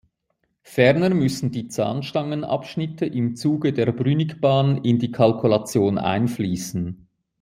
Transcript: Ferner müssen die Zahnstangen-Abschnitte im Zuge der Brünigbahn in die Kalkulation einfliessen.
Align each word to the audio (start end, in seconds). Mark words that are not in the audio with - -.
Ferner 0.63 1.11
müssen 1.11 1.51
die 1.51 1.67
Zahnstangen-Abschnitte 1.67 3.05
im 3.05 3.35
Zuge 3.35 3.71
der 3.71 3.91
Brünigbahn 3.91 4.83
in 4.83 4.97
die 4.97 5.11
Kalkulation 5.11 5.99
einfliessen. 5.99 7.07